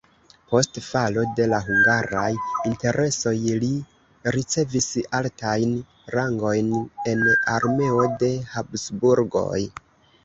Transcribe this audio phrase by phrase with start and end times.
[0.51, 2.31] Post falo de la hungaraj
[2.69, 3.69] interesoj li
[4.37, 4.89] ricevis
[5.21, 5.77] altajn
[6.17, 6.75] rangojn
[7.13, 7.25] en
[7.61, 9.59] armeo de Habsburgoj.